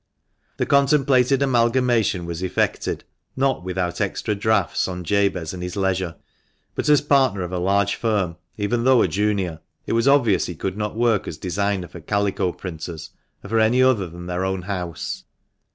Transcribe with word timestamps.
The 0.57 0.65
contemplated 0.65 1.43
amalgamation 1.43 2.25
was 2.25 2.41
effected, 2.41 3.03
not 3.35 3.63
without 3.63 4.01
extra 4.01 4.33
draughts 4.33 4.87
on 4.87 5.03
Jabez 5.03 5.53
and 5.53 5.61
his 5.61 5.75
leisure. 5.75 6.15
But 6.73 6.89
as 6.89 7.01
partner 7.01 7.43
of 7.43 7.51
a 7.51 7.59
large 7.59 7.93
firm; 7.93 8.37
even 8.57 8.83
though 8.83 9.03
a 9.03 9.07
junior, 9.07 9.59
it 9.85 9.93
was 9.93 10.07
obvious 10.07 10.47
he 10.47 10.55
could 10.55 10.75
not 10.75 10.95
work 10.95 11.27
as 11.27 11.37
designer 11.37 11.87
for 11.87 11.99
calico 11.99 12.51
printers, 12.51 13.11
or 13.43 13.51
for 13.51 13.59
any 13.59 13.83
other 13.83 14.07
than 14.09 14.25
their 14.25 14.43
own 14.43 14.63
house. 14.63 15.23